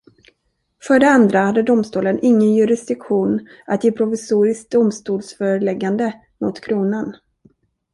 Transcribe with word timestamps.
För 0.87 0.99
det 0.99 1.09
andra 1.09 1.39
hade 1.39 1.63
domstolen 1.63 2.19
ingen 2.21 2.53
jurisdiktion 2.53 3.47
att 3.65 3.83
ge 3.83 3.91
provisoriskt 3.91 4.71
domstolsföreläggande 4.71 6.13
mot 6.39 6.61
Kronan. 6.61 7.15